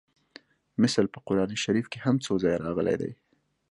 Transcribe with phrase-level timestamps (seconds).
[0.81, 3.11] مثل په قران شریف کې هم څو ځایه راغلی دی